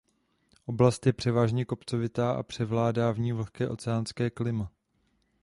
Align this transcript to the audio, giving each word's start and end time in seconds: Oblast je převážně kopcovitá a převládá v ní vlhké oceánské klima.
Oblast 0.65 1.05
je 1.05 1.13
převážně 1.13 1.65
kopcovitá 1.65 2.31
a 2.31 2.43
převládá 2.43 3.11
v 3.11 3.19
ní 3.19 3.31
vlhké 3.33 3.69
oceánské 3.69 4.29
klima. 4.29 4.71